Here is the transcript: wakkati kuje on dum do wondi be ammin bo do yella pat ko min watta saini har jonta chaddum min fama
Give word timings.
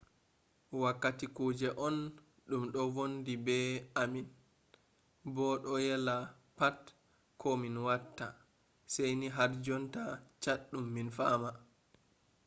wakkati 0.83 1.25
kuje 1.37 1.69
on 1.87 1.97
dum 2.49 2.63
do 2.73 2.81
wondi 2.95 3.33
be 3.45 3.57
ammin 4.01 4.27
bo 5.35 5.47
do 5.63 5.73
yella 5.87 6.15
pat 6.57 6.79
ko 7.41 7.49
min 7.61 7.75
watta 7.87 8.27
saini 8.93 9.27
har 9.35 9.51
jonta 9.65 10.03
chaddum 10.43 10.85
min 10.95 11.09
fama 11.17 11.51